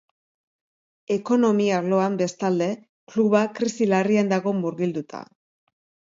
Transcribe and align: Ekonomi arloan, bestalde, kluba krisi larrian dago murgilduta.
Ekonomi 1.15 1.67
arloan, 1.79 2.15
bestalde, 2.21 2.69
kluba 3.15 3.41
krisi 3.59 3.89
larrian 3.91 4.31
dago 4.33 4.55
murgilduta. 4.63 5.21